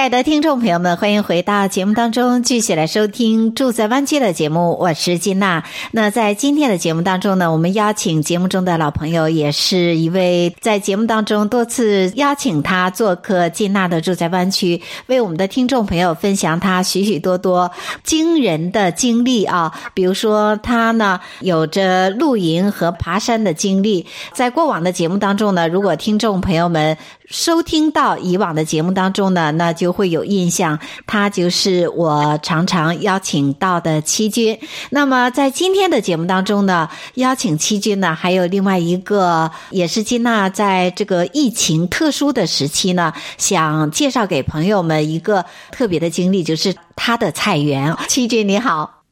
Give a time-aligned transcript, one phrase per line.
[0.00, 4.74] 亲爱的听众朋友们，欢迎回到节目当中，继续来收听《住在湾区》的节目。
[4.80, 5.62] 我是金娜。
[5.92, 14.78] 那在今天的节目当中呢，我们邀请节目中的老朋友，也是一位在节目当中多次邀请他做客金娜的《住在湾区》，
[15.08, 17.70] 为我们的听众朋友分享他许许多多
[18.02, 19.70] 惊人的经历啊。
[19.92, 24.06] 比如说，他呢有着露营和爬山的经历。
[24.32, 26.96] 在过往的节目当中呢，如果听众朋友们
[27.30, 34.58] 收听到以往的节目当中呢，那就会有印象，他就是我常常邀请到的七军。
[34.90, 47.96] 那么在今天的节目当中呢，邀请七军呢，还有另外一个，也是金娜在这个疫情特殊的时期呢，想介绍给朋友们一个特别的经历，就是他的菜园。
[48.08, 49.04] 七军你好，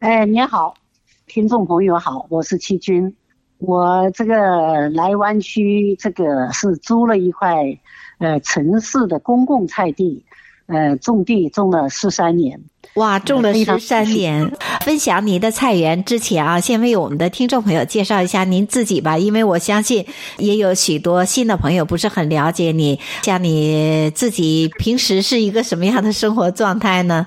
[0.00, 0.74] 哎，你好，
[1.26, 3.16] 听众朋友好，我是七军。
[3.66, 7.78] 我这个来湾区，这个是租了一块，
[8.18, 10.24] 呃，城市的公共菜地，
[10.66, 12.60] 呃，种地种了十三年。
[12.94, 14.52] 哇，种了十三年！
[14.82, 20.06] 分享您的菜园之前啊，先为我们的听众朋友介绍一下您自己吧，因为我相信
[20.38, 23.00] 也有许多新的朋友不是很了解你。
[23.22, 27.26] 像你自己平时是一个什么样的生活状态呢？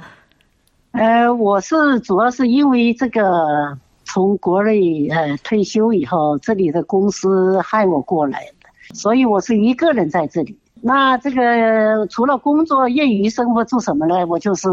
[0.92, 3.78] 呃，我是主要是因为这个。
[4.08, 10.58] 从国内呃退休以后，这里的公司派我过来的，所以我是一个人在这里。
[10.82, 14.26] 那这个除了工作，业余生活做什么呢？
[14.28, 14.70] 我就是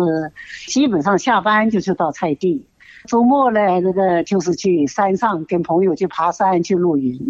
[0.69, 2.67] 基本上下班就去到菜地。
[3.07, 7.21] 周末呢，这个就是去山上跟朋友去爬山、去露营，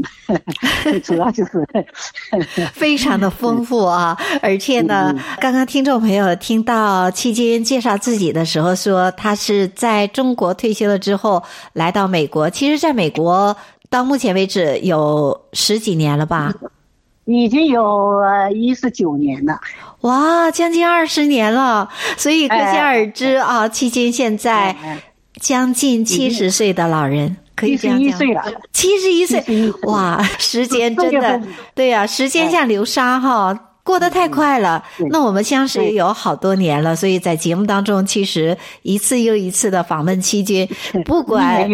[1.02, 1.66] 主要就是
[2.72, 4.16] 非常的丰富啊！
[4.40, 11.42] 而且呢，刚刚听众朋友听到七军介绍自己的时候说，他是在中国退休了之后
[11.72, 12.48] 来到美国。
[12.48, 13.56] 其实，在美国
[13.90, 16.54] 到目前为止有十几年了吧？
[17.24, 17.82] 已经有
[18.18, 19.58] 呃一十九年了。
[20.02, 21.88] 哇，将近二十年了！
[22.16, 24.76] 所以可想而知啊，七军现在。
[25.44, 28.08] 将近七十岁的老人，可以这样讲。
[28.08, 29.44] 七十一岁了，七十一岁，
[29.82, 31.42] 哇，时间真的，
[31.74, 33.72] 对呀、啊，时间像流沙哈。
[33.82, 40.66] 过得太快了，那我们相识也有好多年了，所以在节目当中，其实一次又一次的访问期间，
[41.04, 41.68] 不管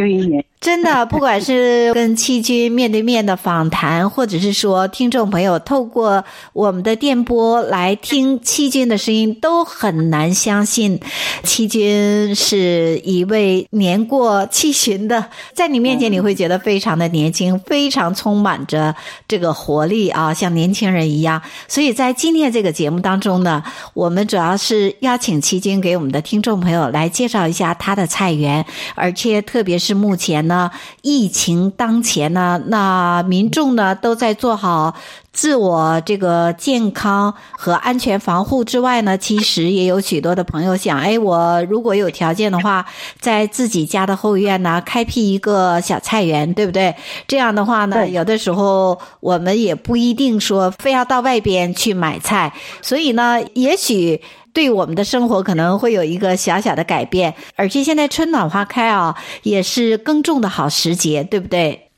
[0.60, 10.98] 真的不管是跟七军面对面的访谈，或者是说听众朋友透过我们的电波来听七军的声音，都很难相信
[11.42, 18.94] 七军是一位年过七旬的，在你面前你会觉得非常的年轻，非常充满着
[19.28, 21.90] 这个活力啊，像年轻人一样，所以。
[22.00, 34.94] 在今天这个节目当中呢，我们主要是邀请七军给我们的听众朋友来介绍一下他的菜园，而且特别是目前呢，疫情当前呢，那民众呢都在做好。
[35.32, 42.84] 自我这个健康和安全防护之外呢，其实也有许多的朋友想，哎，我如果有条件的话，
[43.20, 46.92] 在自己家的后院呢，开辟一个小菜园，对不对？
[47.28, 52.52] 这样的话呢，有的时候我们也不一定说非要到外边去买菜，
[52.82, 54.20] 所以呢，也许
[54.52, 57.34] 对我们的生活可能会有一个小小的改变。
[57.56, 61.90] 而且现在春暖花开啊，也是耕种的好时节，对不对？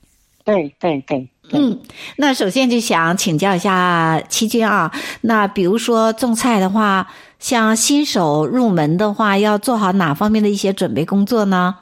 [0.45, 1.29] 对对对。
[1.55, 1.81] 嗯，
[2.17, 7.09] 那首先就想请教一下七军啊，那比如说种菜的话，
[7.39, 11.77] 像新手入门的话，要做好哪方面的一些准备工作呢？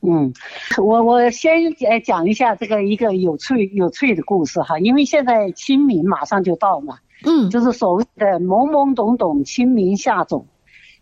[0.00, 0.34] 嗯，
[0.78, 1.52] 我我先
[1.88, 10.46] 呃讲一下这个一个有趣有趣的故事哈，因为现在清明马上就到嘛，嗯，就是所谓的懵懵懂懂清明下种，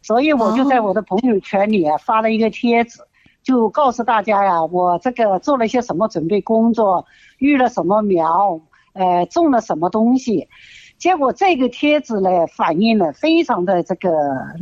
[0.02, 3.06] 所以我就在我的朋友圈里啊发了一个帖子。
[3.42, 7.06] 就告诉大家呀，我这个做了一些什么准备工作，
[7.38, 8.60] 育了什么苗，
[8.92, 10.46] 呃，种了什么东西，
[10.98, 14.10] 结果这个帖子呢，反应呢非常的这个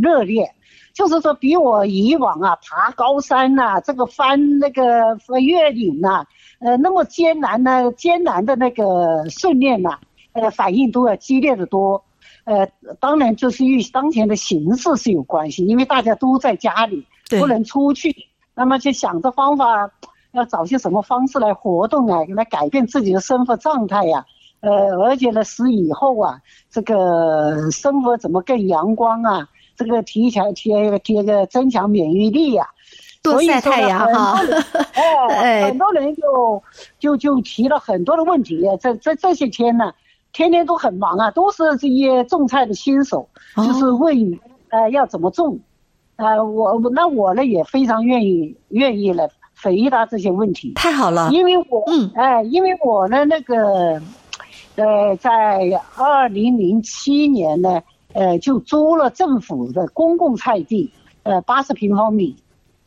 [0.00, 0.54] 热烈，
[0.94, 6.24] 就是说比我以往啊爬高山呐、啊，这个翻那个越岭呐，
[6.60, 9.98] 呃，那么艰难呢艰难的那个训练呐，
[10.40, 12.04] 呃，反应都要激烈的多，
[12.44, 12.68] 呃，
[13.00, 17.06] 当然就是与当前的形势是有关系，因为大家都在家里，
[17.38, 18.14] 不能出去。
[18.54, 19.90] 那么就想着方法，
[20.32, 24.26] 要找些什么方式来活动啊，来改变自己的生活状态呀，
[24.60, 24.70] 呃，
[25.02, 26.40] 而且呢，使以后啊，
[26.70, 29.48] 这个生活怎么更阳光啊？
[29.76, 30.72] 这个提强提
[31.04, 32.66] 提个增强免疫力呀？
[33.22, 34.40] 多晒太阳哈。
[35.28, 36.62] 哎，很多人就
[36.98, 38.62] 就就提了很多的问题。
[38.80, 39.92] 这这这些天呢，
[40.38, 44.38] 天天都很忙啊，都是这些种菜的新手，就是问
[44.68, 45.58] 呃要怎么种，
[46.14, 49.28] 呃我那我呢也非常愿意愿意来
[49.60, 50.74] 回答这些问题。
[50.76, 54.00] 太好了，因为我嗯哎，因为我呢那个
[54.76, 55.28] 呃在
[55.96, 57.82] 二零零七年呢。
[58.14, 60.90] 呃，就租了政府的公共菜地，
[61.24, 62.34] 呃，八十平方米，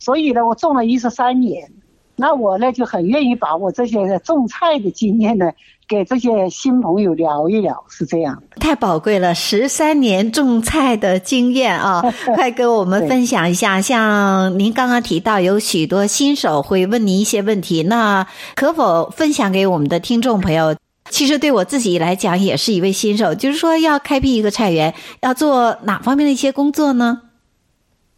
[0.00, 1.70] 所以呢，我种了一十三年。
[2.16, 5.52] 那我呢，就很愿意把我这些种菜的经验呢，
[5.92, 8.42] 给这些新朋友聊一聊，是这样。
[8.58, 12.02] 太宝贵了，十三年种菜的经验啊，
[12.34, 13.78] 快跟我们分享一下。
[13.78, 20.74] 像您刚刚提到，有许多新手会问您一些问题，那可否分享给我们的听众朋友？
[21.10, 27.20] 其实对我自己来讲也是一位新手，就是说要开辟一个菜园，要做哪方面的一些工作呢？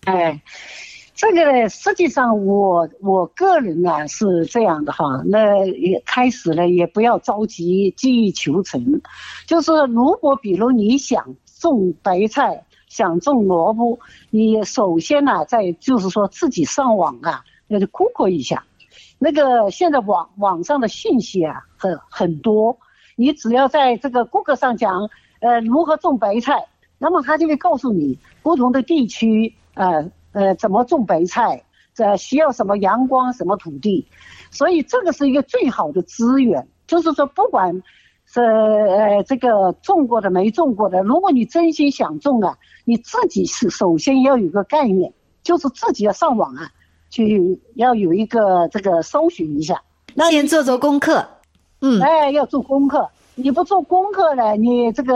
[0.05, 0.41] 哎，
[1.15, 9.01] 这个呢，实际上我我个人呢、是这样的哈，那也开始呢也不要着急，急于求成。
[9.47, 14.01] 就是如果比如你想种白菜，想种萝卜，
[14.31, 18.65] 你首先呢、在就是说自己上网啊，要去 Google 一下。
[19.21, 22.77] 那个现在网网上的信息啊很很多。
[23.17, 25.09] 你只要在这个 Google 上讲，
[25.39, 26.67] 呃，如何种白菜，
[26.99, 31.65] 那么他就会告诉你不同的地区，呃呃，怎么种白菜，
[31.95, 34.07] 这需要什么阳光，什么土地，
[34.51, 36.69] 所以这个是一个最好的资源。
[36.87, 37.83] 就是说，不管
[38.27, 46.69] 是呃这个种过的没种过的，如果你真心想种啊，你自己是首先要有个概念，就是自己要上网啊，
[47.09, 49.83] 去要有一个这个搜寻一下，
[50.15, 51.27] 那先做做功课。
[51.81, 53.09] 嗯，哎，要做功课。
[53.37, 55.15] 你不做功课呢，你这个，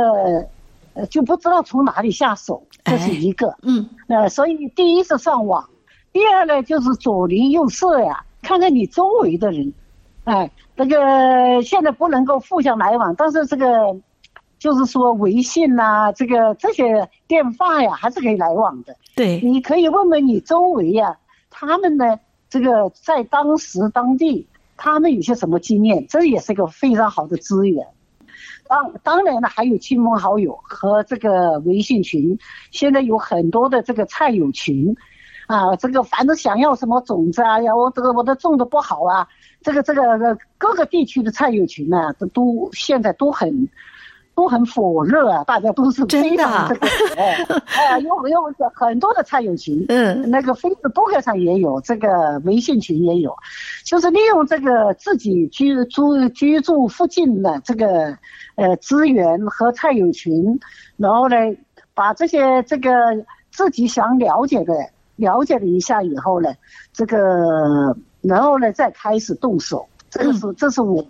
[0.99, 2.61] 呃，就不知道从哪里下手。
[2.83, 3.57] 这是一个。
[3.63, 5.71] 嗯，呃，所以第一是上网，
[6.13, 9.73] 第二呢就是左邻右舍呀，看看你周围的人。
[10.25, 13.97] 哎，那个现在不能够互相来往，但是这个，
[14.59, 18.97] 就是说微信呐、啊，这个这些电话呀，还是可以来往的。
[19.15, 21.17] 对，你可以问问你周围呀，
[21.49, 22.19] 他们呢，
[22.51, 24.49] 这个在当时当地。
[24.81, 27.85] 他们有些什么经验，这也是一个非常好的资源。
[28.69, 32.39] 当当然了，还有亲朋好友和这个微信群，
[32.71, 34.95] 现在有很多的这个菜友群，
[35.47, 39.29] 啊，这个反正想要什么种子啊，呀，我这个我都种的不好啊，
[39.63, 43.69] 这个这个各个地区的菜友群呢，都现在都很。
[44.39, 46.87] 都很火热啊，大家都是非常这个，
[47.19, 47.45] 哎
[47.75, 48.41] 哎，有有
[48.73, 53.35] 很多的菜友群，嗯，那个 Facebook 上也有，这个微信群也有，
[53.85, 58.17] 就是利用这个自己居住居住附近的这个
[58.55, 60.61] 呃资源和菜友群，
[60.97, 61.35] 然后呢，
[61.95, 62.91] 把这些这个
[63.51, 64.73] 自己想了解的
[65.17, 66.55] 了解了一下以后呢，
[66.93, 71.05] 这个然后呢再开始动手，这个是这是我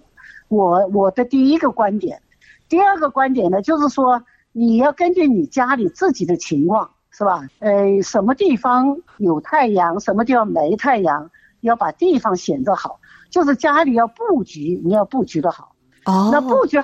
[0.48, 2.22] 我我的第一个观点。
[2.68, 4.22] 第二个观点呢，就是说
[4.52, 7.46] 你要根据你家里自己的情况，是吧？
[7.60, 11.30] 呃，什么地方有太阳，什么地方没太阳，
[11.60, 13.00] 要把地方选择好，
[13.30, 15.74] 就是家里要布局，你要布局的好。
[16.04, 16.28] 哦。
[16.32, 16.78] 那布局，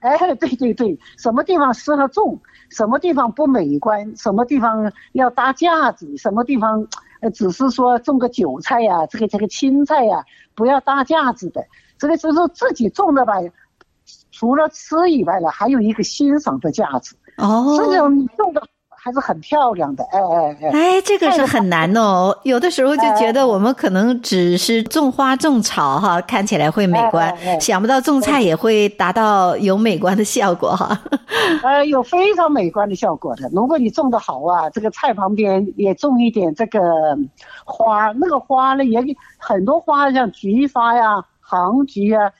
[0.00, 2.40] 哎， 对对对，什么地方适合种，
[2.70, 6.86] 什么地方不美观，什么地方要搭架子，什么地方，
[7.20, 10.24] 呃，只是说种个韭菜呀，这个这个青菜呀，
[10.54, 11.66] 不要搭架子的，
[11.98, 13.34] 这个就是自己种的吧。
[14.38, 17.74] 除了吃以外呢，还有一个欣赏的价值哦。
[17.76, 20.68] 这种种的还是很漂亮的，哎哎哎。
[20.70, 22.38] 哎，这个是很难哦。
[22.44, 30.96] 有的时候就觉得我们可能只是种花种草哈，看起来会美观，想不到种菜也会达到有美观的效果哈。
[31.64, 33.50] 呃，有非常美观的效果的。
[33.52, 36.80] 如果你种的好啊，这个菜旁边也种一点这个
[37.64, 39.04] 花，那个花呢也
[39.36, 42.30] 很多花，像菊花呀、杭菊啊。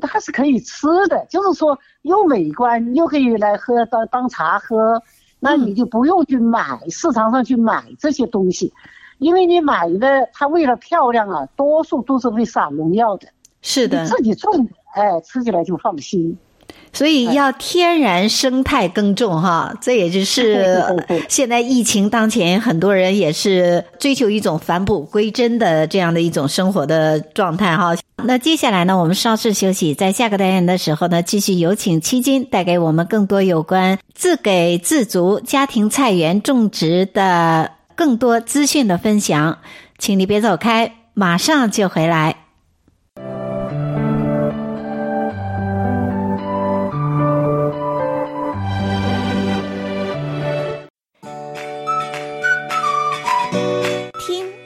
[0.00, 5.02] 它是可以吃的，就是说又美观又可以来喝当当茶喝，
[5.40, 8.72] 那你就不用去买市场上去买这些东西，
[9.18, 13.28] 因为你买的它为了漂亮啊，多数都是会撒农药的。
[13.60, 16.36] 是的，你自己种的，哎，吃起来就放心。
[16.92, 20.84] 所以要天然生态耕种哈，这也就是
[21.28, 27.94] 现在疫情当前，很多人也是追求一种返璞归真的这样的一种生活的状态哈。
[28.24, 39.58] 那接下来呢，我们稍事休息，在下个单元的时候呢，继续有请七金带给我们更多有关自给自足家庭菜园种植的更多资讯的分享，
[39.98, 42.41] 请你别走开，马上就回来。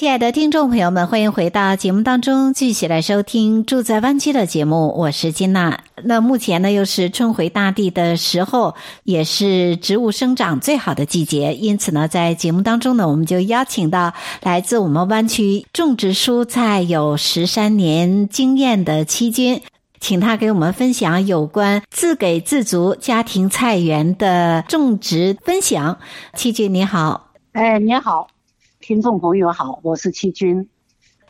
[0.00, 4.88] 亲爱的听众朋友们，欢迎回到节目当中，继续来收听《住在湾区》的节目。
[4.96, 5.78] 我是金娜。
[6.04, 11.52] 那目前呢，又是春回大地的时候，也是植物生长最好的季节。
[11.52, 19.60] 因此呢，在节目当中呢，我们就邀请到来自我们湾区种植蔬菜有十三年经验的七君，
[20.00, 25.98] 请他给我们分享有关自给自足家庭菜园的种植分享。
[26.32, 28.28] 七君你好，哎，你好。
[28.80, 30.70] 听众朋友好，我是七军。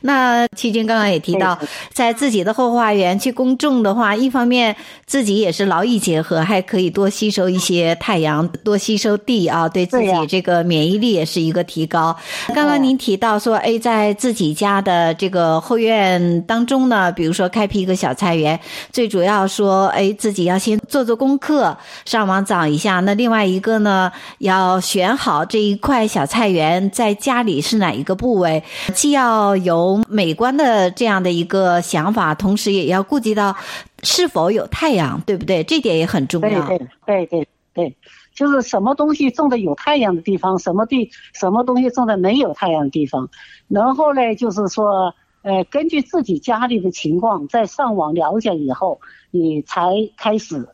[0.02, 1.58] 那七军刚刚也提到，
[1.92, 4.74] 在自己的后花园去耕种的话，一方面
[5.06, 12.16] 自己也是劳逸结合，还可以多吸收一些太阳，多吸收地啊，对自己这个免疫力也是一个提高。
[12.54, 18.58] 刚刚您提到说，哎，在自己家的这个后院当中呢，比如说开辟一个小菜园，
[18.92, 23.00] 最主要说，哎，自己要先做做功课，上网找一下。
[23.00, 28.62] 那另外一个呢，要选好这一块小菜园在家里是哪一个部位，
[28.94, 29.56] 既要
[29.90, 30.04] 从。
[30.08, 33.56] 美观的这样的一个想法，同时也要顾及到
[34.02, 35.62] 是否有太阳，对不对？
[35.64, 36.66] 这点也很重要。
[36.66, 37.96] 对对对对对，
[38.34, 43.28] 就是什么东西种在有太阳的地方，什么地什么东西种在没有太阳的地方。
[43.68, 50.68] 然后呢，就是说，呃，根据自己家里的情况，在上网了解以后，你才开始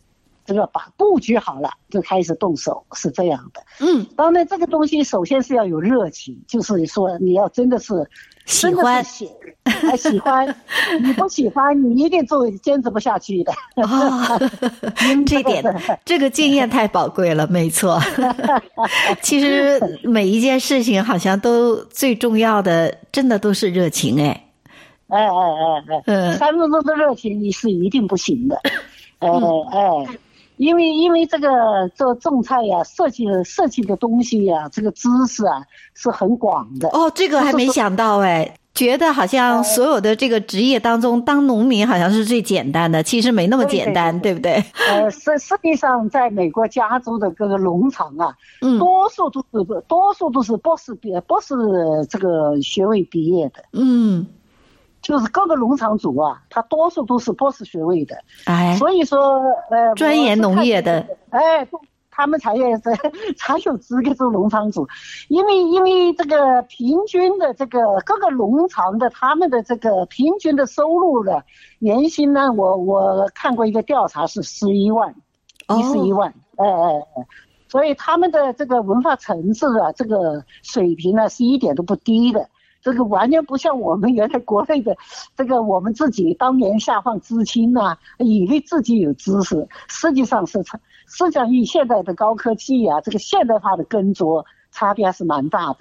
[0.46, 3.62] 这个把布局好了，就开始动手，是这样的。
[3.80, 8.08] 嗯，当然这个东西首先是要有热情，就是说你要真的是。
[8.46, 9.28] 喜欢，喜，
[9.64, 10.46] 还喜欢，
[11.02, 13.52] 你不喜欢，你一定做坚持不下去的。
[13.74, 14.38] 哦，
[15.26, 15.64] 这点，
[16.06, 18.00] 这个经验太宝贵了，没错。
[19.20, 24.44] 其实每一件事情好像都最重要的，真的都是热情哎。
[25.08, 28.60] 哎哎哎哎，嗯，三分钟的热情你是一定不行的。
[29.18, 30.18] 哎哎。
[30.56, 31.48] 因为因为这个
[31.94, 35.62] 做种菜呀，设计设计的东西呀，这个知识啊
[35.94, 36.88] 是很广的。
[36.88, 44.64] 哦，这个还没想到哎，觉得好像所有的这个职业当中，当农民好像是最简单的，其实没那么简单，对不对？
[44.88, 51.54] 呃，实实际上，在美国加州的各个农场啊，嗯，多数都是多数都是博士毕博士
[52.08, 54.26] 这个学位毕业的，嗯。
[55.06, 61.64] 就是各个农场主啊，他多数都是博士学位的，哎，所以说，呃，专研农业的，哎，
[62.10, 62.82] 他们才也是
[63.38, 64.88] 才有资格做农场主，
[65.28, 71.40] 因为因为这个平均的这个各个农场的他们的这个平均的收入呢
[71.78, 75.14] 年薪呢，我我看过一个调查是十一万，
[75.68, 77.26] 一十一万，哎哎哎，
[77.68, 82.48] 所以他们的这个文化层次啊，这个水平呢是一点都不低的。
[82.86, 84.96] 这个完全不像我们原来国内的，
[85.36, 90.78] 这个我们自己当年下放知青呐，以为自己有知识，实际上是差，
[91.08, 95.78] 实际上与现在的高科技啊，这个现代化的耕作差别还是蛮大的。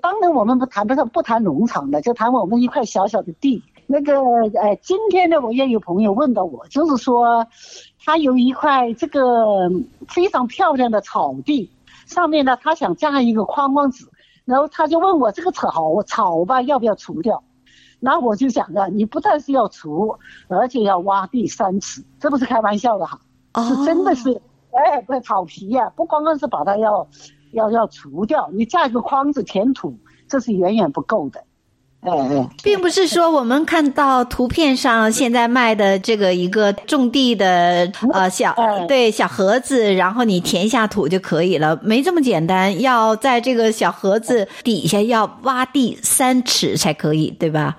[0.00, 3.62] 当然我们不谈不上不谈农场的，就谈我们一块小小的地。
[3.86, 4.14] 那个，
[4.58, 7.46] 哎，今天呢，我也有朋友问到我，就是说，
[8.02, 9.70] 他有一块这个
[10.08, 11.70] 非常漂亮的草地，
[12.06, 14.10] 上面呢，他想架一个框框子。
[14.46, 17.44] 然后他就问我这个草，我草吧要不要除掉？
[18.00, 23.18] 那我就想着，你不但是要除，而且要挖地三尺，这不是开玩笑的哈，
[23.68, 27.08] 是真的是，哎，不草皮呀，不光光是把它要，
[27.52, 29.98] 要要除掉，你架一个筐子填土，
[30.28, 31.42] 这是远远不够的。
[32.00, 32.12] 哎，
[32.62, 38.54] 并不是说我们看到图片上现在卖的这个一个种地的呃小
[38.86, 47.76] 对小盒子，然后你填一下土就可以了，没这么简单，要在这个小盒子底下要挖地三尺才可以，对吧？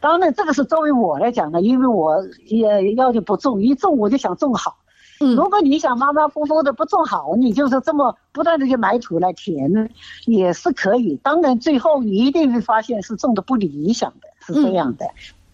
[0.00, 4.78] 当然，这个是作为我来讲的，因为我也要求不种，一种我就想种好。
[5.22, 9.86] 嗯，如果你想马马虎虎的不种好，你就是这么不断的去埋土来填呢，
[10.24, 11.16] 也是可以。
[11.22, 15.06] 当然，最后你一定会发现是种的不理想的，是这样的。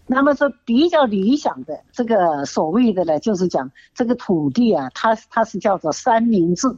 [0.07, 6.69] 那么说比较理想的这个所谓的呢，就是讲这个土地啊，它它是叫做三明治，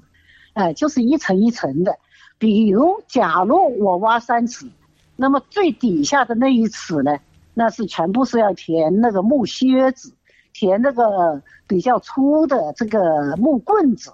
[0.54, 1.98] 哎，就是一层一层的。
[2.38, 4.66] 比如，假如我挖三尺，
[5.14, 7.18] 那么最底下的那一尺呢，
[7.52, 10.14] 那是全部是要填那个木靴子。
[10.58, 14.12] 填那个比较粗的这个木棍子，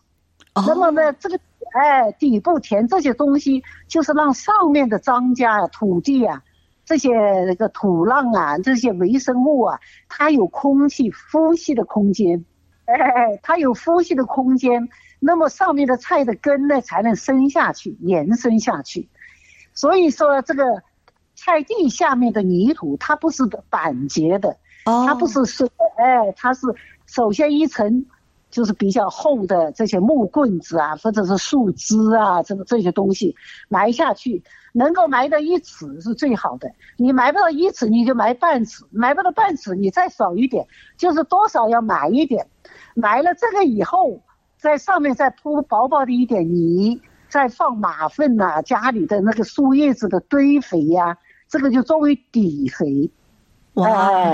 [0.54, 1.40] 那么呢，这个
[1.72, 6.42] 哎底部填这些东西，就是让上面的庄稼呀、土地啊，
[6.84, 7.08] 这些
[7.46, 12.44] 那个土壤啊，这些微生物啊，它有空气呼吸的空间，
[12.84, 19.08] 哎，它有呼吸的空间，那么上面的菜的根呢才能生下去，延伸下去。
[19.72, 20.82] 所以说，这个
[21.34, 25.64] 菜地下面的泥土，它不是板结的，它不是是，
[25.96, 26.66] 哎，它是
[27.06, 28.06] 首先一层。
[28.50, 33.34] 就是比较厚的这些木棍子啊，或者是树枝啊，这个这些东西
[33.68, 36.70] 埋下去，能够埋到一尺是最好的。
[36.96, 42.46] 你埋不到一尺，你就埋半尺；埋不到半尺，你再少一点，就是多少要埋一点。
[42.94, 44.20] 埋了这个以后，
[44.56, 53.10] 在上面再铺薄薄的一点泥，再放马粪呐、啊，家里的那个树叶子的堆肥呀、啊，这个就作为底肥。
[53.74, 54.32] 哇，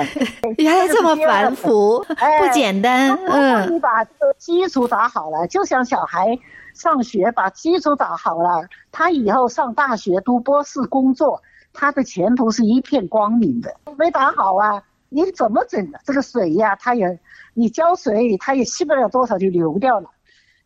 [0.58, 3.10] 原来这么繁复，不简单。
[3.26, 6.38] 嗯，你把这个基础打好了，就像小孩
[6.74, 11.42] 上学把基础打好了，他以后上大学读博士工作，
[11.72, 13.74] 他的前途是一片光明的。
[13.96, 15.98] 没打好啊，你怎么整的？
[16.04, 17.18] 这个水呀，它也，
[17.54, 20.10] 你浇水，它也吸不了多少就流掉了。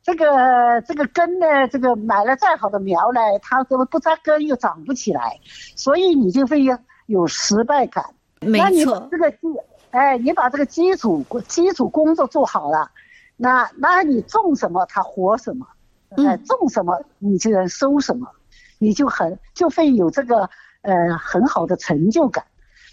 [0.02, 5.38] 这个这个根呢，这个买了再好的苗呢，它都不扎根又长不起来，
[5.76, 6.64] 所以你就会
[7.06, 8.04] 有失败感。
[8.44, 9.38] 没错，那你这个基，
[9.90, 12.90] 哎，你把这个基础基础工作做好了，
[13.36, 15.66] 那那你种什么它活什么，
[16.16, 18.28] 哎，种什么你就能收什么，
[18.78, 20.48] 你就很就会有这个
[20.82, 22.44] 呃很好的成就感，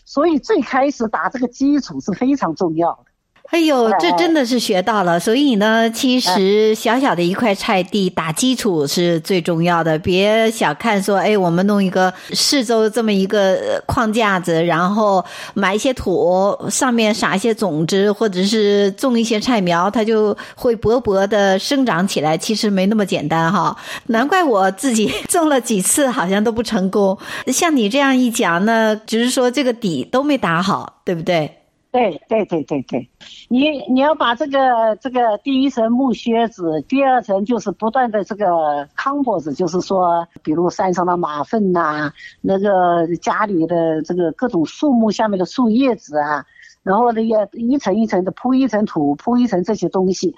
[0.05, 3.10] 所以最开始打这个基础是非常重要的。
[3.51, 5.19] 哎呦，这真的是学到了。
[5.19, 9.99] 所以呢，其实小小的一块菜地打基础是最重要的。
[9.99, 22.37] 别小看说，哎，我们弄一个四周这么一个框架子，然后埋一些土，上面撒一些种子，或者是种一些菜苗，它就会勃勃的生长起来。
[22.37, 23.75] 其实没那么简单哈。
[24.07, 27.17] 难怪我自己 种了几次，好像都不成功。
[27.47, 31.57] 像你这样一讲呢，只是说这个底都没打好，对不对？
[31.91, 33.09] 对对对对对，
[33.49, 46.45] 你你要把这个这个第一层木靴子，第二层就是不断的这个 compost，就是说，比如山上的马粪呐、那个家里的这个各种树木下面的树叶子啊，
[46.81, 50.33] 然后呢要一层一层的铺一层土，铺一层这些东西，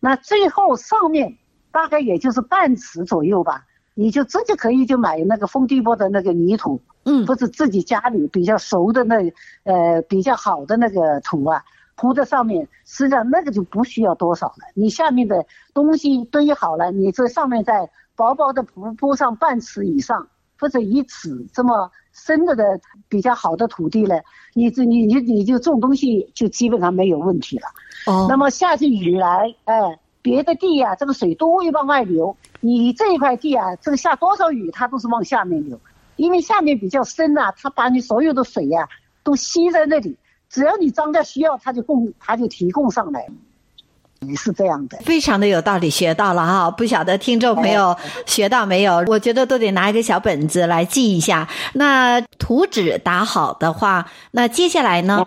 [0.00, 1.38] 那最后上面
[1.72, 3.64] 大概也就是半尺左右吧。
[3.94, 9.16] 你就直接可以就买那个封地波的那个泥土，嗯，不是自己家里比较熟的那，
[9.64, 11.64] 呃，比较好的那个土啊，
[11.96, 14.68] 铺在上面，实际上那个就不需要多少了。
[14.74, 20.28] 你下面的东西堆好了，你这上面再薄薄的铺铺上半尺以上
[20.60, 24.20] 或者一尺这么深的的比较好的土地呢，
[24.52, 27.66] 你这你你你就种东西就基本上没有问题了。
[28.06, 29.98] 哦，那么下起雨来，哎。
[30.20, 32.36] 别的地呀、啊，这个水都会往外流。
[32.60, 35.80] 你这一块地啊，这个下多少雨，它都是往下面流，
[36.18, 38.88] 因为下面比较深呐、啊，它把你所有的水呀、啊、
[39.22, 40.14] 都吸在那里。
[40.50, 43.26] 只要你庄稼需要，它就供，它就提供上来。
[44.20, 46.70] 你是这样的，非常的有道理，学到了哈。
[46.70, 49.04] 不晓得听众朋友学到没有？
[49.06, 51.48] 我觉得都得拿一个小本子来记一下。
[51.74, 55.26] 那图纸打好的话，那接下来呢？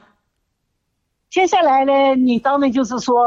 [1.30, 3.26] 接下来呢，你当然就是说。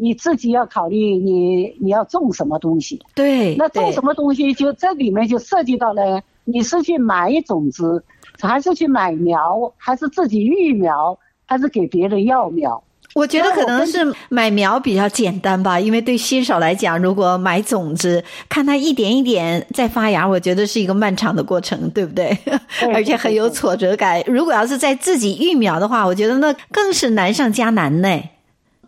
[0.00, 8.02] 你自己要考虑你你要种什么东西，对，那种什么东西就这里面就涉及到了，你是去买种子，
[8.40, 12.80] 还是去买苗，还是自己育苗，还是给别人要苗？
[13.14, 22.38] 我觉得可能是买苗比较简单吧，因为对新手来讲，如果买种子，看它一点一点在发芽，我觉得是一个漫长的过程，对不对？
[22.94, 24.22] 而且很有挫折感。
[24.26, 28.22] 如果要是在自己育苗的话，我觉得那更是难上加难呢。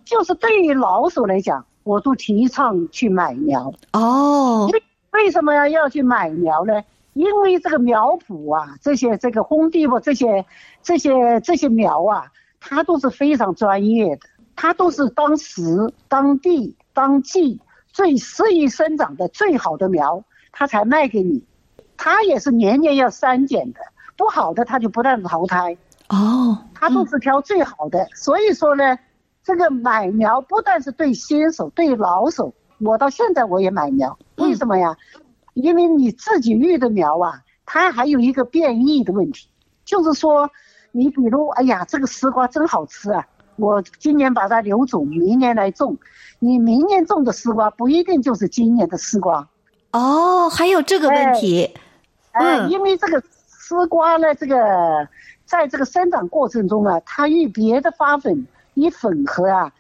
[0.05, 4.69] 就是对于老手来讲，我都提倡去买苗哦。
[4.73, 4.83] 为
[5.13, 6.83] 为什么要要去买苗呢？
[7.15, 10.47] 因为这个苗圃啊，这些这个工地吧，这些
[10.83, 12.27] 这些这些苗啊，
[12.61, 14.23] 它都是非常专业的，
[14.55, 17.61] 它都是当时当地当季
[17.93, 21.45] 最适宜生长的最好的苗，它才卖给你。
[21.97, 23.81] 它也是年年要删减的，
[24.17, 25.77] 不好的它就不断淘汰
[26.09, 26.59] 哦。
[26.75, 28.99] 它都是挑最好的，所以说呢。
[29.51, 34.97] 这个买苗不但是对新手，对老手，我到现在我也买苗，为什么呀？
[35.55, 39.49] 因为你自己育的苗啊，它还有一个变异的问题，
[39.85, 40.49] 就是说，
[40.93, 45.99] 你比如，哎呀，这个丝瓜真好吃啊，我今年把它留种，明年来种，
[46.39, 49.49] 你明年种的丝瓜不一定就是今年的丝瓜。
[49.91, 51.75] 哦，还有这个问题，
[52.35, 55.09] 嗯，因为这个丝瓜呢，这个
[55.45, 58.47] 在这个生长过程中啊，它与别的花粉。
[58.75, 59.73] 一混合啊，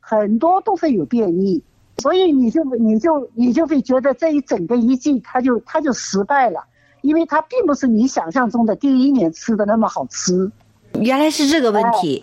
[0.00, 1.62] 很多都会有变异，
[1.98, 6.64] 所以你就你就你就会觉得这一整个一季它就它就失败了，
[7.02, 10.50] 因为它并不是你想象中的第一年吃的那么好吃。
[11.00, 12.22] 原来是这个问题。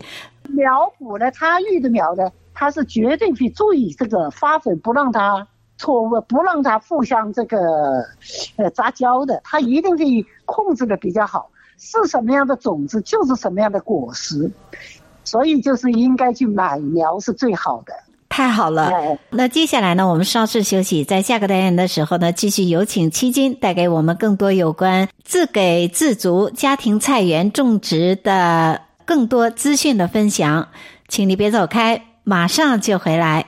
[0.49, 8.05] 苗圃呢，它育的苗呢，它是绝对会注意这个花粉，不让它错误，不让它互相这个
[8.57, 11.49] 呃杂交的，它一定会控制的比较好。
[11.77, 14.51] 是什么样的种子，就是什么样的果实。
[15.23, 17.93] 所以就是应该去买苗是最好的。
[18.29, 18.89] 太好了，
[19.29, 30.69] 那接下来呢，我们稍事休息，在下个单元的时候呢，继续有请七金带给我们更多有关自给自足家庭菜园种植的更多资讯的分享，
[31.09, 33.47] 请你别走开，马上就回来。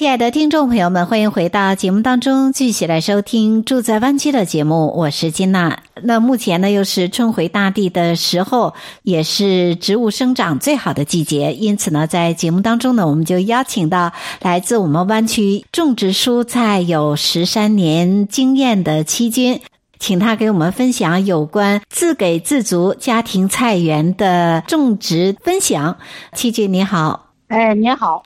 [0.00, 4.86] 亲爱的听众朋友们，欢迎回到节目当中，继续来收听《住在湾区》的节目。
[4.96, 5.78] 我是金娜。
[6.02, 11.52] 那目前呢，又是春回大地的时候，也是植物生长最好的季节。
[11.52, 14.10] 因此呢，在节目当中呢，我们就邀请到
[14.40, 19.60] 来自我们湾区种植蔬菜有十三年经验的七君，
[19.98, 25.98] 请他给我们分享有关自给自足家庭菜园的种植分享。
[26.32, 28.22] 七君你好，哎，你好。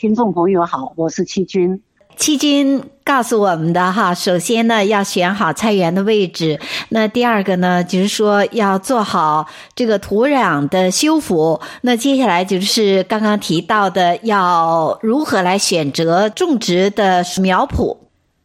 [0.00, 1.82] 听众朋友好，我是七军。
[2.14, 17.96] 七军告诉我们的哈，首先呢要选好菜园的位置，那第二个呢就是说要做好这个土壤的修复，那接下来就是刚刚提到的要如何来选择种植的苗圃。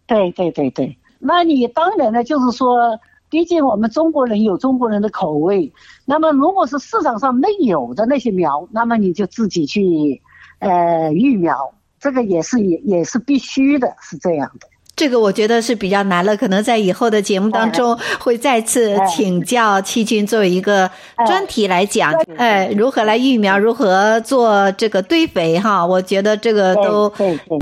[0.07, 5.71] 对对对对，那你当然呢就是说，毕竟我们中国人有中国人的口味，
[6.05, 10.19] 那么如果是市场上没有的那些苗，那么你就自己去。
[10.63, 14.67] 呃，育苗这个也是也也是必须的，是这样的。
[14.95, 20.87] 这个我觉得是比较难了，可能在以后的节目当中会再次请教七军作为一个
[21.25, 27.11] 专题来讲，哎，如何来育苗，如何做这个堆肥哈，我觉得这个都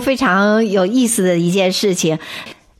[0.04, 2.20] 非常有意思的一件事情。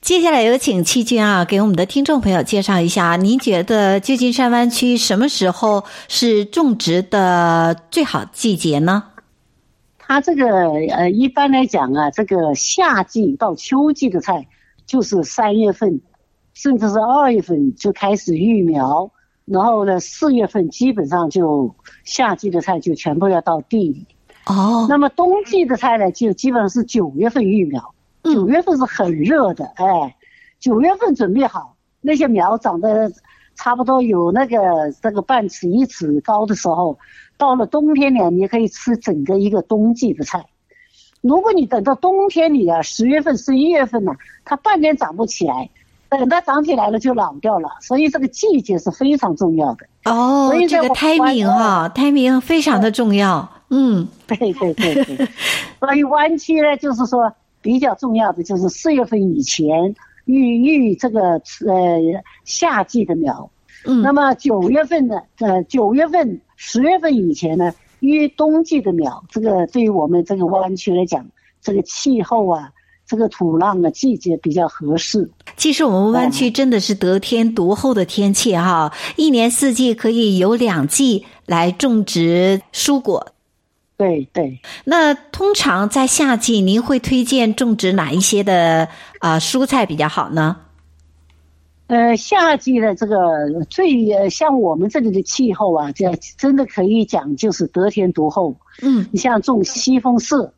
[0.02, 9.04] 接下来有请七军啊，给我们的听众朋友介绍一下，您觉得旧金山湾区什么时候是种植的最好季节呢？
[10.12, 14.46] 它这个呃，一般来讲啊，这个夏季到秋季的菜，
[14.86, 16.02] 就是三月份，
[16.54, 19.10] 甚至是二月份就开始育苗，
[19.46, 24.06] 然后呢，四月份基本上就夏季的菜就全部要到地里。
[24.48, 24.86] 哦。
[24.90, 30.18] 那么冬季的菜呢，就基本上是九月份育苗，九月份是很热的，哎，
[30.60, 33.10] 九月份准备好那些苗长得
[33.56, 37.00] 差不多有那个这个半尺一尺高的时候。
[37.42, 40.46] 到了冬天呢，你可以吃整个一个冬季的菜。
[41.22, 44.12] 如果你等到冬天里啊，十月份、十一月份呢，
[44.46, 45.68] 它半年长不起来，
[46.08, 47.70] 等它长起来了就老掉了。
[47.82, 49.88] 所以这个季节是非常重要的。
[50.06, 53.50] 哦，所以这个 timing 哈，timing 非常的重要。
[53.72, 55.28] 嗯，对对对对。
[55.82, 63.50] 所以湾区呢，就是说比较重要的就是四月份以前育育这个呃夏季的苗。
[63.86, 64.02] 嗯。
[64.02, 66.40] 那么九月份呢，呃九月份。
[66.64, 71.26] 十月份以前呢，因为冬季的苗，这个对于我们这个湾区来讲，
[71.60, 72.70] 这个气候啊，
[73.08, 75.28] 这个土壤啊，季节比较合适。
[75.58, 83.34] 其实我们湾区真的是得天独厚的天气哈，一年四季可以有两季来种植蔬果。
[83.98, 84.62] 对对。
[84.84, 90.58] 那通常在夏季，您会推荐种植哪一些的啊蔬菜比较好呢？
[91.92, 98.56] 呃，夏季的这个最像我们这里的气候啊，这真的可以讲就是得天独厚。
[98.82, 100.52] 嗯，你像种西红柿、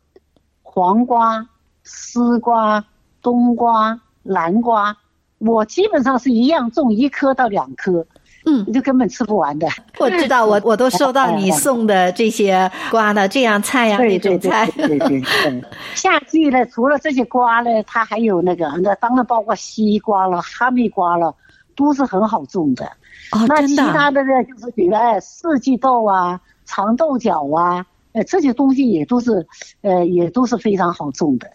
[0.62, 1.48] 黄瓜、
[1.82, 2.84] 丝瓜、
[3.20, 4.96] 冬瓜、南瓜，
[5.38, 8.06] 我基本上是一样种一颗到两颗。
[8.46, 9.66] 嗯，你就根本吃不完的。
[9.98, 14.66] 我知道，我我都收到你送的这些瓜的，这样菜呀，那种菜。
[14.76, 15.64] 对对对，对， 对。
[15.94, 21.34] 夏季呢，除了这些瓜呢，它还有那个，那当然包括西瓜了、哈密瓜了，
[21.74, 22.84] 都是很好种的。
[23.32, 29.46] 哦，那其他的呢，就是比如哎，四季豆啊、长豆角啊，呃，这些东西也都是，
[29.80, 31.48] 呃，也都是非常好种的。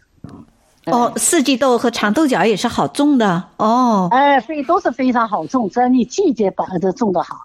[0.91, 4.07] 哦，四季豆和长豆角也是好种的哦。
[4.11, 7.37] 哎，所以都是非常好种，只要你季节把它种得好。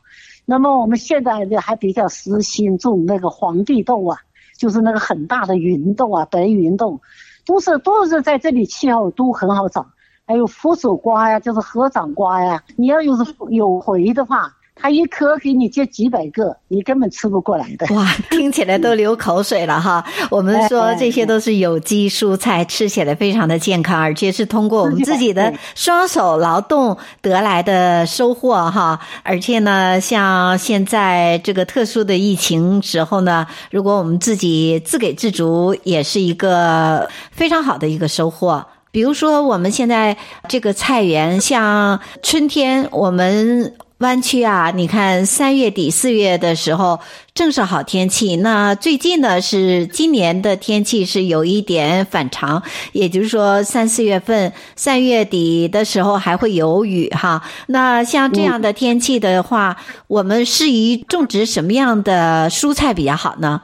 [0.44, 4.18] 那么我们现在呢还比较实心种那个皇帝豆啊，
[4.58, 7.00] 就是那个很大的芸豆啊，白芸豆，
[7.46, 9.86] 都是都是在这里气候都很好长。
[10.26, 14.52] 还有佛手瓜呀，就是合掌瓜呀，你要有是有回的话。
[14.76, 17.94] 他一颗给你接几百个，你根本吃不过来的。
[17.94, 20.04] 哇，听起来都流口水了哈！
[20.30, 29.00] 我们说这些都是有机蔬菜，吃起来非常的健康，而且是通过我们自己的双手劳动得来的收获哈。
[29.22, 38.66] 而且呢，像现在这个特殊的疫情时候呢，如果我们自己自给自足，也是一个非常好的一个收获。
[38.90, 40.16] 比如说我们现在
[40.48, 43.72] 这个菜园，像春天我们。
[43.98, 46.98] 湾区啊，你看三月底四月的时候
[47.32, 48.34] 正是好天气。
[48.36, 52.60] 那最近呢，是今年的天气是有一点反常，
[52.92, 57.44] 也就是说三四月份三月底的时候还会有雨哈。
[57.68, 63.62] 那像这样的天气的话，嗯、我们适宜种植什么样的蔬菜比较好呢？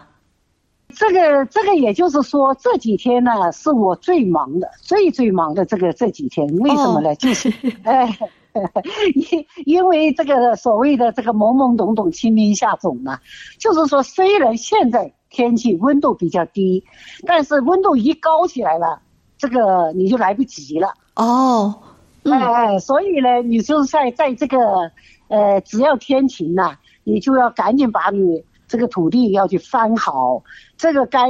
[0.95, 7.11] 这个这个也就是说这几天呢是我最忙的，最最忙的这个这几天，为什么呢？
[7.11, 8.17] 哦、就是哎。
[9.15, 13.19] 因因为这个所谓的这个懵懵懂懂清明下种呢，
[13.59, 16.85] 就是说虽然现在天气温度比较低，
[17.27, 19.01] 但是温度一高起来了，
[19.39, 21.83] 这个你就来不及了哦。
[22.25, 24.91] 哎哎，所以呢，你就是在在这个
[25.29, 30.43] 呃，只要天晴了，你就要赶紧把你这个土地要去翻好，
[30.77, 31.29] 这个该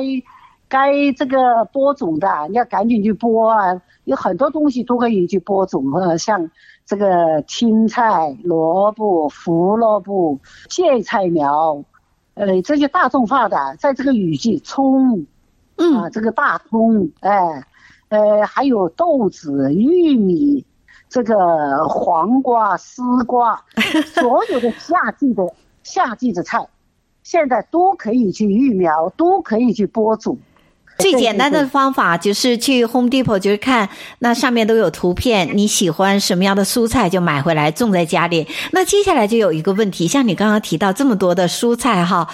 [0.71, 6.51] 该这个播种的，你要赶紧去播啊，有很多东西都可以去播种啊，像。
[6.87, 11.85] 这个青菜、萝卜、胡萝卜、芥菜苗，
[12.35, 15.25] 呃，这些大众化的，在这个雨季，葱，
[15.77, 17.65] 嗯，啊，这个大葱，哎，
[18.09, 20.67] 呃，还有豆子、玉米，
[21.09, 23.63] 这个黄瓜、丝瓜，
[24.13, 25.45] 所有的夏季的
[25.85, 26.67] 夏季的菜，
[27.23, 30.37] 现在都可以去育苗，都可以去播种。
[31.01, 33.89] 最简单的方法就是去 Home Depot，就是看
[34.21, 38.47] 那上面都有图片，你喜欢什么样的蔬菜就买回来种在家里。
[38.73, 42.29] 那接下来就有一个问题，像你刚刚提到这么多的蔬菜哈，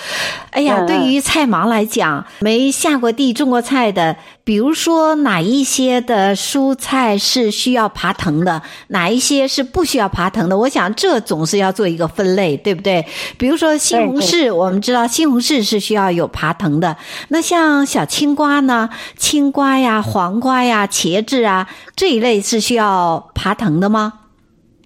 [0.51, 4.17] 哎呀，对于菜盲来讲，没下过地种过菜的。
[4.45, 10.57] 比如说哪一些的蔬菜是需要爬藤的，哪一些是不需要爬藤的？
[10.57, 13.05] 我想这总是要做一个分类，对不对？
[13.39, 16.97] 比如说西红柿，我们知道西红柿是需要有爬藤的。
[17.31, 18.89] 那像小青瓜呢？
[19.17, 24.13] 青瓜呀、黄瓜呀、茄子啊这一类是需要爬藤的吗？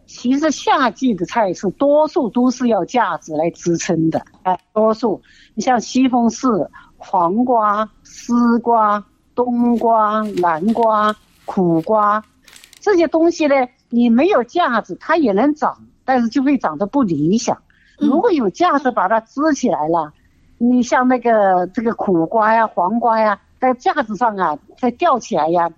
[0.06, 5.20] 其实夏季的菜是多数都是要架子来支撑的，哎，多数
[5.54, 9.04] 你像西红柿、黄瓜、丝瓜。
[9.32, 11.14] 冬瓜、南瓜、
[11.46, 12.22] 苦瓜，
[12.78, 13.54] 这些东西呢，
[13.88, 17.56] 你没有架子，它也能长，但是就会长得不理想。
[17.96, 20.12] 如果有架子把它支起来了，
[20.58, 25.70] 你像那个这个苦瓜呀、黄瓜呀，在架子上啊，再吊起来呀，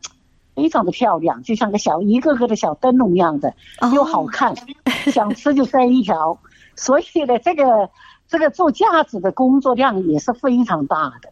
[0.55, 3.53] 非常的漂亮，就像个小一个个的小灯笼一样的，
[3.93, 4.55] 又好看，
[5.13, 6.39] 想吃就摘一条。
[6.77, 7.91] 所以呢，这个
[8.29, 11.31] 这个做架子的工作量也是非常大的。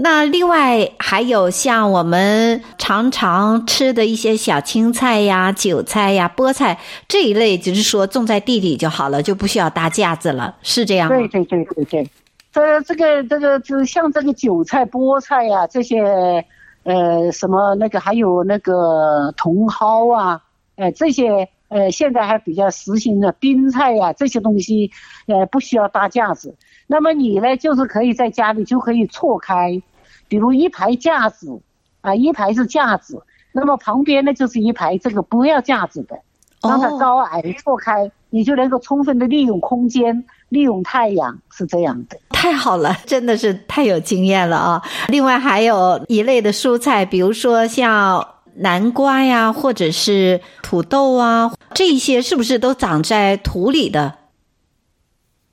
[0.00, 11.16] 那另外还有像我们常常吃的一些小青菜呀、韭菜呀、菠菜这一类，就是说种在地里就好了，就不需要搭架子了，是这样吗？
[11.16, 12.10] 对对对对对，
[12.58, 16.44] 这这个这个就像这个韭菜、菠菜呀这些，
[16.82, 20.42] 呃，什么那个还有那个茼蒿啊，
[20.74, 24.90] 呃，这些呃现在还比较时兴的冰菜呀这些东西，
[25.26, 26.56] 呃，不需要搭架子。
[26.88, 29.80] 那么你呢，就是可以在家里就可以错开，
[30.26, 31.60] 比如一排架子，
[32.00, 36.18] 啊，一排是架子，那么旁边呢就是一排这个不要架子的，
[36.60, 42.18] 让它高矮错开，你就能够充分的利用空间，利用太阳，是这样的。
[42.30, 44.82] 太好了，真的是太有经验了啊！
[45.08, 54.14] 另外还有一类的蔬菜，比如说像南瓜呀，或者是土豆啊，这一些是不是都长在土里的？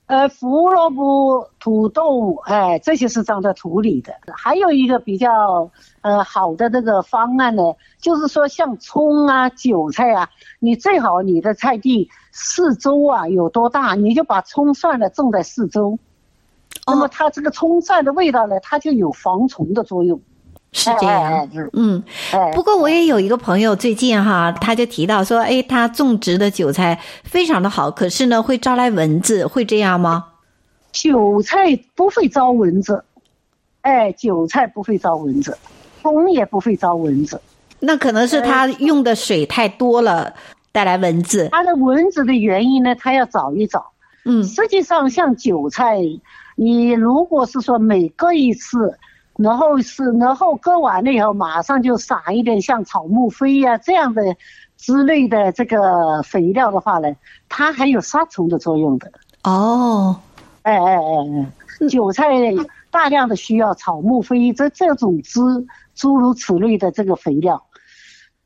[0.08, 4.14] 呃，胡萝卜、土豆，哎，这些是长在土里的。
[4.38, 7.64] 还有一个比较呃好的这个方案呢，
[8.00, 12.08] 就是说像葱啊、韭菜啊，你最好你的菜地
[12.38, 15.98] 四周啊有多大，你就把葱蒜呢种在四周。
[16.86, 20.20] 那么它这个葱蒜的味道呢，它就有防虫的作用。
[20.74, 22.04] 是这样，嗯，
[22.54, 30.26] 不过我也有一个朋友，最近哈，他就提到说，哎，他种植的韭菜非常的好，可是呢，会招来蚊子，会这样吗？
[30.92, 33.06] 韭菜不会招蚊子，
[33.82, 35.58] 哎，韭菜不会招蚊子，
[36.02, 37.40] 葱也不会招蚊子。
[37.80, 40.34] 那可能是他用的水太多了，
[40.76, 41.48] 带来蚊子。
[41.54, 43.94] 它的蚊子的原因呢，它要找一找。
[44.26, 46.02] 嗯，实际上像韭菜，
[46.58, 49.00] 你如果是说每割一次，
[49.38, 54.36] 然后是然后割完了以后马上就撒一点像草木灰呀、啊、这样的
[54.76, 57.16] 之类的这个肥料的话呢，
[57.48, 59.10] 它还有杀虫的作用的。
[59.46, 60.20] 哦，
[60.64, 62.26] 哎哎哎哎，韭菜
[62.92, 65.40] 大量的需要草木灰这这种汁，
[65.96, 67.65] 诸如此类的这个肥料。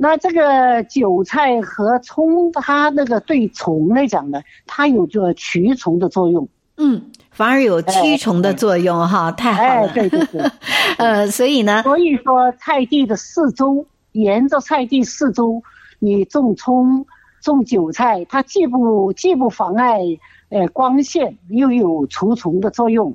[0.02, 6.48] 那这个韭菜和葱，它那个对虫来讲呢，它有这个驱虫的作用。
[6.78, 9.90] 嗯，反而有驱虫的作用哈，哎、太好了。
[9.90, 10.42] 哎、对对对，
[10.98, 15.62] 呃，所以呢，所以说菜地的四周，沿着菜地四周，
[16.00, 17.06] 你种葱、
[17.42, 20.00] 种韭菜，它既不既不妨碍
[20.48, 23.14] 呃光线，又有除虫的作用。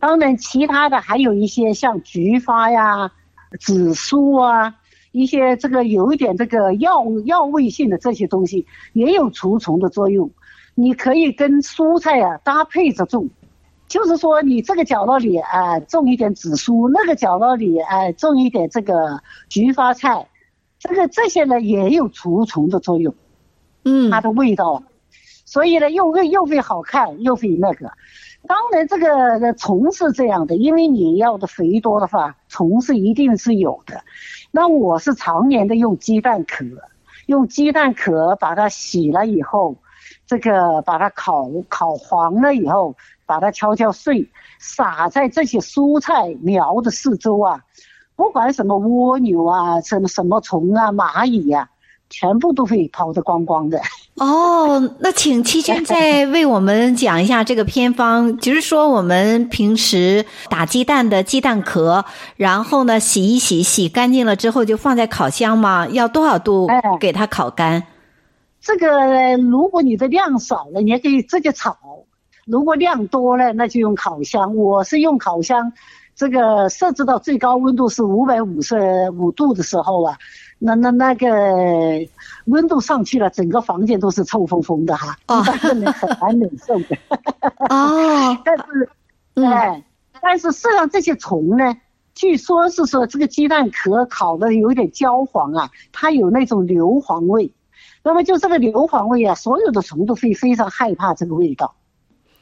[0.00, 3.12] 当然，其他的还有一些像菊花呀、
[3.60, 4.74] 紫苏啊。
[5.16, 10.30] 一些这个有一点这个药药味性的这些东西也有除虫的作用，
[10.74, 13.30] 你可以跟蔬菜啊搭配着种，
[13.88, 20.28] 就是说你这个角落里啊种一点紫苏，那个角落里啊种一点这个菊花菜，
[20.78, 23.14] 这个这些呢也有除虫的作用，
[23.84, 24.82] 嗯，它的味道，
[25.46, 27.90] 所以呢又会又会好看又会那个，
[28.46, 34.02] 当然这个虫是这样的，因为你要的肥多的话，虫是一定是有的。
[34.56, 36.64] 那我是常年的用鸡蛋壳，
[37.26, 39.76] 用鸡蛋壳把它洗了以后，
[40.26, 47.64] 这个把它烤烤黄了以后，把它敲敲碎，撒在这些蔬菜苗的四周啊，
[48.16, 51.68] 不管什么蜗牛啊，什么什么虫啊，蚂蚁呀、
[52.08, 53.80] 全部都会抛得光光的
[54.14, 54.94] 哦。
[55.00, 62.04] 那请七君再为我们讲一下这个偏方，就是说我们平时打鸡蛋的鸡蛋壳，
[62.36, 65.88] 然后呢洗一洗，洗干净了之后就放在烤箱嘛？
[65.88, 66.68] 要多少度
[67.00, 67.82] 给它烤干？
[68.60, 71.72] 这个如果你的量少了，你还可以直接炒；
[72.46, 74.56] 如果量多了，那就用烤箱。
[74.56, 75.72] 我是用烤箱，
[76.14, 80.16] 这个设置到最高温度是五百五十五度的时候啊。
[80.58, 81.28] 那那那个
[82.46, 86.96] 温度上去了，整个房间都是臭烘烘的哈，一般人很难忍受的。
[87.68, 88.88] 哦， 但是，
[89.34, 89.84] 哎，
[90.22, 91.76] 但是事实际上这些虫呢，
[92.14, 97.52] 据说是说这个鸡蛋壳烤的有点焦黄啊，它有那种硫磺味。
[98.02, 101.74] 那么就这个硫磺味啊，所有的虫都会非常害怕这个味道。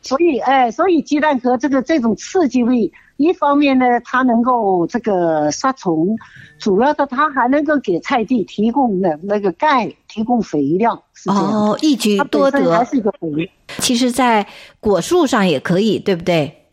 [0.03, 2.93] 所以，哎，所以鸡蛋壳这个这种刺激味。
[3.17, 6.17] 一方面呢，它能够这个杀虫，
[6.59, 11.01] 主要的它还能够给菜地提供的那个钙，提供肥料。
[11.15, 12.77] 是这样哦，一举多得。
[12.77, 13.51] 还是一个肥。
[13.79, 14.47] 其实，在
[14.81, 16.67] 果树上也可以，对不对？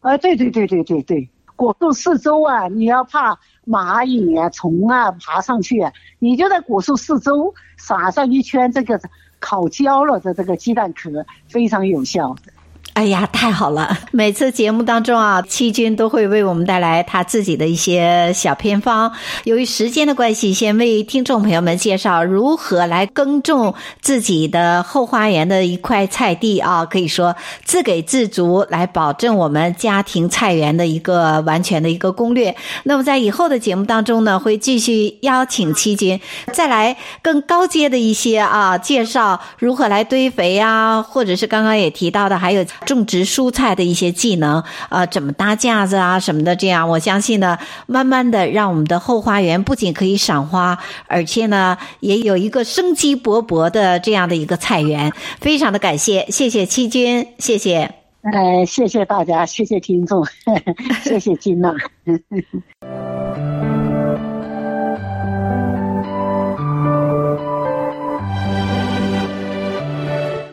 [0.00, 9.00] 啊，对对对对对对，果树四周啊，你要怕蚂蚁啊、虫啊爬上去啊，你就在果树四周撒上一圈这个
[9.38, 12.52] 烤焦了的这个鸡蛋壳，非常有效的。
[12.94, 13.98] 哎呀，太好了！
[14.12, 19.10] 每次节目当中啊，七君都会为我们带来他自己的一些小偏方。
[19.42, 32.54] 由于时间的关系，先为听众朋友们介绍如何来耕种自己的后花园的一块菜地啊，可以说自给自足，来保证我们家庭菜园的一个完全的一个攻略。
[32.84, 36.20] 那么在以后的节目当中呢，会继续邀请七君
[36.52, 42.64] 再来更高阶的一些啊介绍，如何来堆肥啊，或者是刚刚也提到的，还有。
[42.84, 55.12] 种植蔬菜的一些技能，呃，怎么搭架子啊什么的，这样我相信呢，慢慢的让我们的后花园不仅可以赏花，而且呢，也有一个生机勃勃的这样的一个菜园。
[55.40, 57.90] 非常的感谢，谢谢七军，谢谢，
[58.22, 60.24] 呃，谢谢大家，谢谢听众，
[61.02, 61.74] 谢谢金娜。